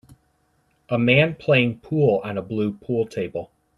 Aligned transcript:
A 0.89 0.97
man 0.97 1.35
playing 1.35 1.81
pool 1.81 2.21
on 2.23 2.35
a 2.35 2.41
blue 2.41 2.73
pool 2.73 3.05
table. 3.05 3.51